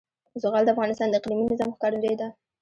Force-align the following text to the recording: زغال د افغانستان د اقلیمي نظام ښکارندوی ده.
زغال 0.41 0.63
د 0.65 0.69
افغانستان 0.75 1.07
د 1.09 1.15
اقلیمي 1.19 1.43
نظام 1.51 1.69
ښکارندوی 1.75 2.15
ده. 2.19 2.27